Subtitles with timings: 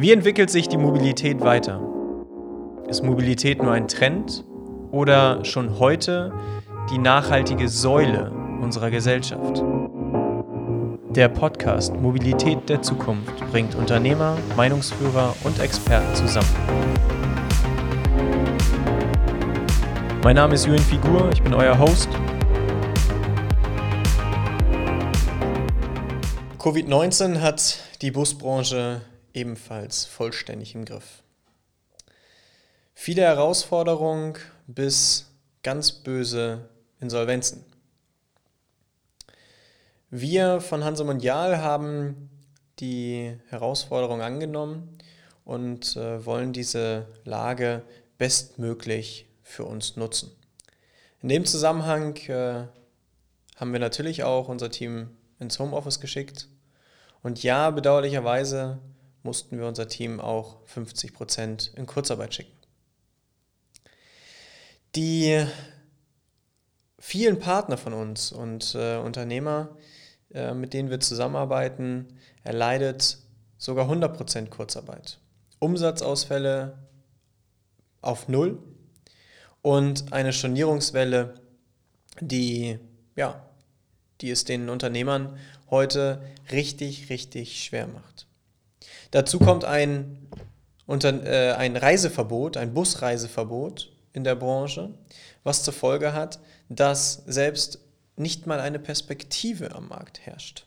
[0.00, 1.78] Wie entwickelt sich die Mobilität weiter?
[2.88, 4.46] Ist Mobilität nur ein Trend
[4.92, 6.32] oder schon heute
[6.90, 8.32] die nachhaltige Säule
[8.62, 9.62] unserer Gesellschaft?
[11.10, 16.48] Der Podcast Mobilität der Zukunft bringt Unternehmer, Meinungsführer und Experten zusammen.
[20.24, 22.08] Mein Name ist Julian Figur, ich bin euer Host.
[26.58, 29.02] Covid-19 hat die Busbranche
[29.34, 31.22] ebenfalls vollständig im Griff.
[32.94, 34.34] Viele Herausforderungen
[34.66, 35.30] bis
[35.62, 36.68] ganz böse
[37.00, 37.64] Insolvenzen.
[40.10, 42.30] Wir von Hanse Mondial haben
[42.80, 44.98] die Herausforderung angenommen
[45.44, 47.82] und äh, wollen diese Lage
[48.18, 50.30] bestmöglich für uns nutzen.
[51.22, 52.66] In dem Zusammenhang äh,
[53.56, 56.48] haben wir natürlich auch unser Team ins Homeoffice geschickt.
[57.22, 58.78] Und ja, bedauerlicherweise
[59.22, 62.52] mussten wir unser Team auch 50 Prozent in Kurzarbeit schicken.
[64.96, 65.44] Die
[66.98, 69.76] vielen Partner von uns und äh, Unternehmer,
[70.32, 72.06] äh, mit denen wir zusammenarbeiten,
[72.44, 73.18] erleidet
[73.56, 75.18] sogar 100 Prozent Kurzarbeit.
[75.58, 76.78] Umsatzausfälle
[78.00, 78.58] auf Null
[79.62, 81.34] und eine Stornierungswelle,
[82.20, 82.78] die,
[83.16, 83.46] ja,
[84.20, 85.38] die es den Unternehmern
[85.70, 88.26] heute richtig, richtig schwer macht.
[89.10, 90.28] Dazu kommt ein,
[90.86, 94.94] unter, äh, ein Reiseverbot, ein Busreiseverbot in der Branche,
[95.42, 97.80] was zur Folge hat, dass selbst
[98.16, 100.66] nicht mal eine Perspektive am Markt herrscht.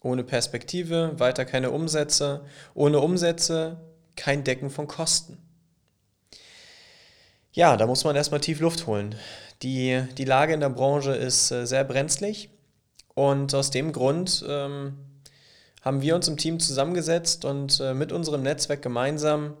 [0.00, 2.44] Ohne Perspektive weiter keine Umsätze,
[2.74, 3.80] ohne Umsätze
[4.14, 5.38] kein Decken von Kosten.
[7.52, 9.16] Ja, da muss man erstmal tief Luft holen.
[9.62, 12.50] Die, die Lage in der Branche ist äh, sehr brenzlig
[13.14, 14.96] und aus dem Grund ähm,
[15.88, 19.56] haben wir uns im Team zusammengesetzt und äh, mit unserem Netzwerk gemeinsam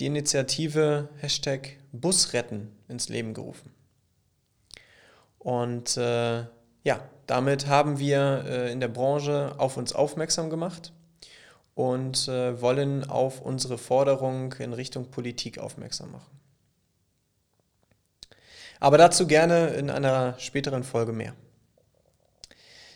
[0.00, 3.72] die Initiative Hashtag Busretten ins Leben gerufen.
[5.38, 6.40] Und äh,
[6.82, 10.92] ja, damit haben wir äh, in der Branche auf uns aufmerksam gemacht
[11.76, 16.40] und äh, wollen auf unsere Forderung in Richtung Politik aufmerksam machen.
[18.80, 21.36] Aber dazu gerne in einer späteren Folge mehr.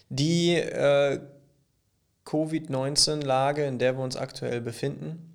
[0.08, 1.20] Die äh,
[2.26, 5.32] Covid-19-Lage, in der wir uns aktuell befinden,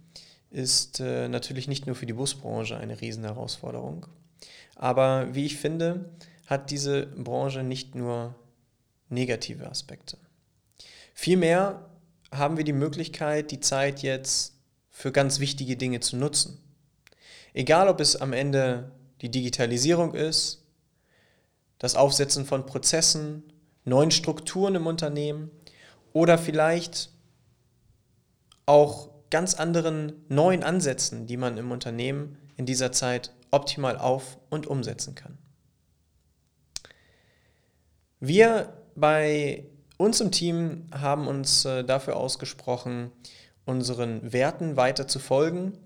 [0.52, 4.06] ist äh, natürlich nicht nur für die Busbranche eine Riesenherausforderung.
[4.76, 6.12] Aber wie ich finde,
[6.48, 8.36] hat diese Branche nicht nur
[9.10, 10.18] negative Aspekte.
[11.14, 11.90] Vielmehr
[12.32, 14.56] haben wir die Möglichkeit, die Zeit jetzt
[14.90, 16.60] für ganz wichtige Dinge zu nutzen.
[17.54, 18.92] Egal, ob es am Ende
[19.22, 20.66] die Digitalisierung ist,
[21.80, 23.44] das Aufsetzen von Prozessen,
[23.86, 25.52] neuen Strukturen im Unternehmen
[26.14, 27.10] oder vielleicht
[28.66, 34.68] auch ganz anderen neuen Ansätzen, die man im Unternehmen in dieser Zeit optimal auf und
[34.68, 35.38] umsetzen kann.
[38.20, 39.66] Wir bei
[39.98, 43.12] uns im Team haben uns äh, dafür ausgesprochen,
[43.66, 45.78] unseren Werten weiter zu folgen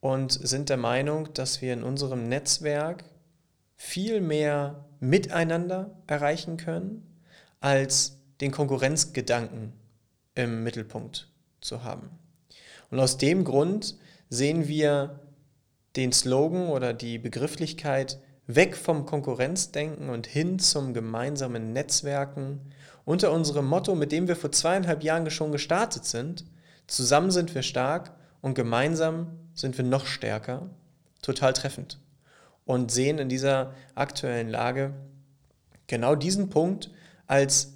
[0.00, 3.04] und sind der Meinung, dass wir in unserem Netzwerk
[3.76, 7.20] viel mehr miteinander erreichen können,
[7.60, 9.72] als den Konkurrenzgedanken
[10.34, 11.28] im Mittelpunkt
[11.62, 12.10] zu haben.
[12.90, 13.96] Und aus dem Grund
[14.28, 15.20] sehen wir
[15.96, 22.60] den Slogan oder die Begrifflichkeit weg vom Konkurrenzdenken und hin zum gemeinsamen Netzwerken
[23.06, 26.44] unter unserem Motto, mit dem wir vor zweieinhalb Jahren schon gestartet sind.
[26.86, 28.12] Zusammen sind wir stark
[28.42, 30.68] und gemeinsam sind wir noch stärker.
[31.22, 31.98] Total treffend.
[32.66, 34.92] Und sehen in dieser aktuellen Lage
[35.86, 36.90] genau diesen Punkt
[37.26, 37.73] als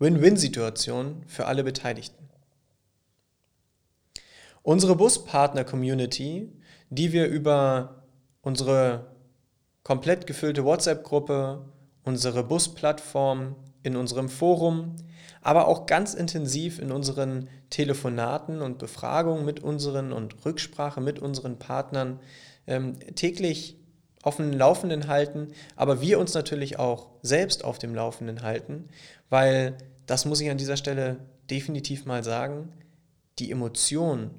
[0.00, 2.28] Win-Win-Situation für alle Beteiligten.
[4.62, 6.50] Unsere Buspartner-Community,
[6.90, 8.02] die wir über
[8.42, 9.06] unsere
[9.84, 11.64] komplett gefüllte WhatsApp-Gruppe,
[12.02, 14.96] unsere Busplattform, in unserem Forum,
[15.42, 21.58] aber auch ganz intensiv in unseren Telefonaten und Befragungen mit unseren und Rücksprache mit unseren
[21.58, 22.20] Partnern
[22.66, 23.78] ähm, täglich
[24.22, 28.88] auf dem Laufenden halten, aber wir uns natürlich auch selbst auf dem Laufenden halten,
[29.30, 29.78] weil
[30.10, 31.20] das muss ich an dieser Stelle
[31.50, 32.72] definitiv mal sagen,
[33.38, 34.32] die Emotion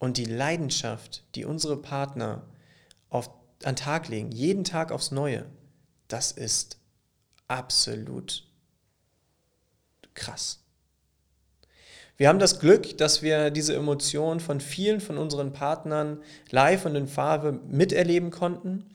[0.00, 2.42] und die Leidenschaft, die unsere Partner
[3.08, 3.30] auf,
[3.62, 5.46] an Tag legen, jeden Tag aufs Neue,
[6.08, 6.78] das ist
[7.46, 8.48] absolut
[10.14, 10.58] krass.
[12.16, 16.20] Wir haben das Glück, dass wir diese Emotion von vielen von unseren Partnern
[16.50, 18.92] live und in Farbe miterleben konnten.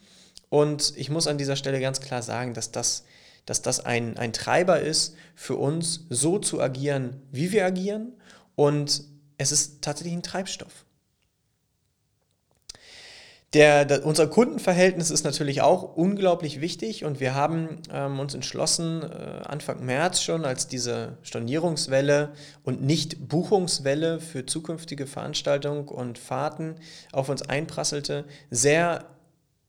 [0.49, 3.05] Und ich muss an dieser Stelle ganz klar sagen, dass das,
[3.47, 8.13] dass das ein, ein Treiber ist für uns, so zu agieren, wie wir agieren
[8.55, 9.03] und
[9.39, 10.85] es ist tatsächlich ein Treibstoff.
[13.53, 19.03] Der, der, unser Kundenverhältnis ist natürlich auch unglaublich wichtig und wir haben ähm, uns entschlossen,
[19.03, 22.33] äh, Anfang März schon, als diese Stornierungswelle
[22.63, 26.75] und nicht Buchungswelle für zukünftige Veranstaltungen und Fahrten
[27.13, 29.05] auf uns einprasselte, sehr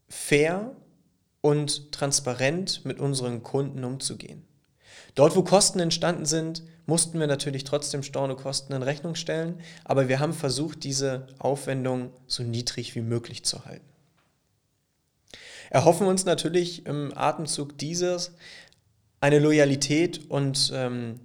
[0.08, 0.74] fair
[1.40, 4.44] und transparent mit unseren Kunden umzugehen.
[5.14, 10.20] Dort, wo Kosten entstanden sind, mussten wir natürlich trotzdem Stornokosten in Rechnung stellen, aber wir
[10.20, 13.84] haben versucht, diese Aufwendung so niedrig wie möglich zu halten.
[15.70, 18.32] Erhoffen uns natürlich im Atemzug dieses
[19.20, 21.20] eine Loyalität und ähm,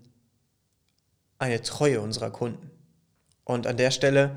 [1.37, 2.71] eine Treue unserer Kunden.
[3.45, 4.35] Und an der Stelle,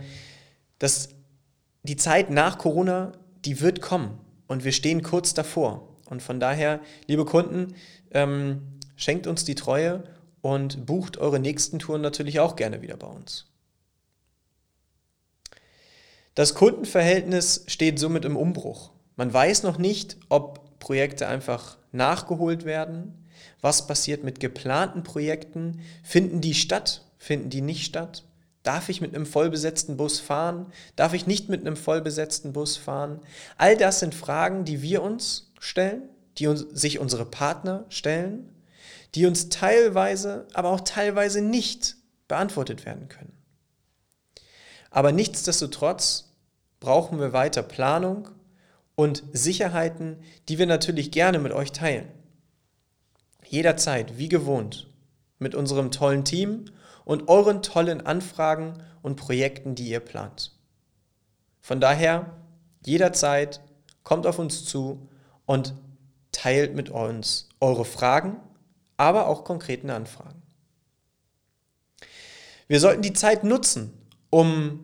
[0.78, 1.08] dass
[1.82, 3.12] die Zeit nach Corona,
[3.44, 5.88] die wird kommen und wir stehen kurz davor.
[6.08, 7.74] Und von daher, liebe Kunden,
[8.12, 8.62] ähm,
[8.96, 10.04] schenkt uns die Treue
[10.40, 13.46] und bucht eure nächsten Touren natürlich auch gerne wieder bei uns.
[16.36, 18.90] Das Kundenverhältnis steht somit im Umbruch.
[19.16, 23.26] Man weiß noch nicht, ob Projekte einfach nachgeholt werden.
[23.62, 25.80] Was passiert mit geplanten Projekten?
[26.02, 27.06] Finden die statt?
[27.16, 28.25] Finden die nicht statt?
[28.66, 30.72] Darf ich mit einem vollbesetzten Bus fahren?
[30.96, 33.20] Darf ich nicht mit einem vollbesetzten Bus fahren?
[33.56, 36.08] All das sind Fragen, die wir uns stellen,
[36.38, 38.50] die uns, sich unsere Partner stellen
[39.16, 41.96] die uns teilweise, aber auch teilweise nicht
[42.28, 43.32] beantwortet werden können.
[44.90, 46.34] Aber nichtsdestotrotz
[46.80, 48.28] brauchen wir weiter Planung
[48.94, 52.08] und Sicherheiten, die wir natürlich gerne mit euch teilen.
[53.46, 54.90] Jederzeit, wie gewohnt,
[55.38, 56.66] mit unserem tollen Team
[57.06, 60.52] und euren tollen Anfragen und Projekten, die ihr plant.
[61.62, 62.36] Von daher,
[62.84, 63.62] jederzeit
[64.02, 65.08] kommt auf uns zu
[65.46, 65.74] und
[66.32, 68.36] teilt mit uns eure Fragen
[68.96, 70.42] aber auch konkreten Anfragen.
[72.68, 73.92] Wir sollten die Zeit nutzen,
[74.30, 74.80] um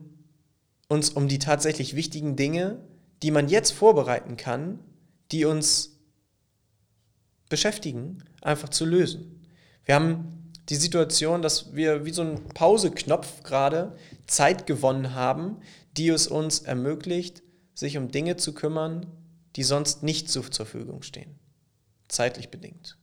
[0.88, 2.80] uns um die tatsächlich wichtigen Dinge,
[3.22, 4.78] die man jetzt vorbereiten kann,
[5.30, 5.98] die uns
[7.48, 9.46] beschäftigen, einfach zu lösen.
[9.84, 15.58] Wir haben die Situation, dass wir wie so ein Pauseknopf gerade Zeit gewonnen haben,
[15.96, 17.42] die es uns ermöglicht,
[17.74, 19.06] sich um Dinge zu kümmern,
[19.56, 21.38] die sonst nicht zur Verfügung stehen,
[22.08, 22.96] zeitlich bedingt.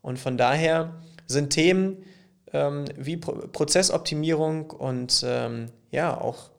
[0.00, 2.04] Und von daher sind Themen
[2.52, 6.50] ähm, wie Pro Prozessoptimierung und ähm, ja auch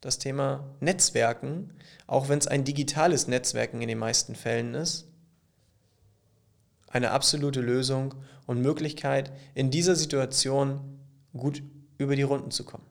[0.00, 1.72] das Thema Netzwerken,
[2.06, 5.08] auch wenn es ein digitales Netzwerken in den meisten Fällen ist,
[6.88, 8.14] eine absolute Lösung
[8.46, 11.00] und Möglichkeit, in dieser Situation
[11.36, 11.62] gut
[11.98, 12.86] über die Runden zu kommen.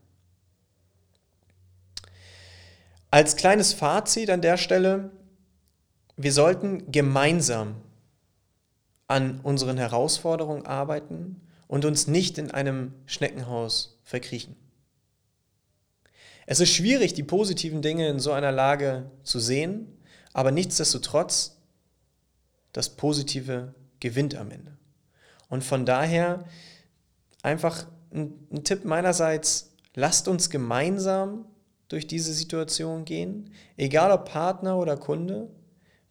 [3.12, 5.12] Als kleines Fazit an der Stelle,
[6.18, 7.76] wir sollten gemeinsam
[9.08, 14.56] an unseren Herausforderungen arbeiten und uns nicht in einem Schneckenhaus verkriechen.
[16.46, 19.98] Es ist schwierig, die positiven Dinge in so einer Lage zu sehen,
[20.34, 21.58] aber nichtsdestotrotz,
[22.72, 24.78] das Positive gewinnt am Ende.
[25.56, 26.44] Und von daher
[27.42, 31.46] einfach ein, ein Tipp meinerseits, lasst uns gemeinsam
[31.88, 35.48] durch diese Situation gehen, egal ob Partner oder Kunde.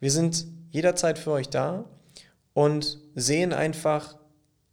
[0.01, 1.85] Wir sind jederzeit für euch da
[2.55, 4.17] und sehen einfach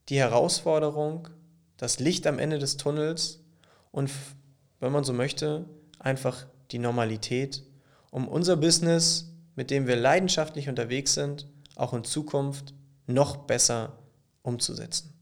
[0.08, 1.28] die Herausforderung,
[1.76, 3.44] das Licht am Ende des Tunnels
[3.92, 4.10] und,
[4.80, 5.66] wenn man so möchte,
[6.00, 7.66] einfach die Normalität,
[8.10, 12.74] um unser Business, mit dem wir leidenschaftlich unterwegs sind, auch in Zukunft
[13.06, 13.98] noch besser
[14.44, 15.14] umzusetzen.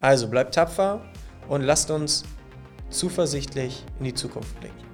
[0.00, 1.04] Also bleibt tapfer
[1.48, 2.24] und lasst uns
[2.90, 4.93] zuversichtlich in die Zukunft blicken.